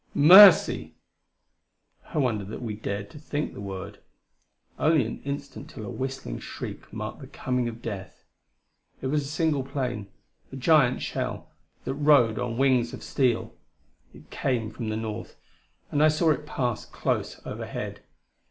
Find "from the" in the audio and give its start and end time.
14.71-14.97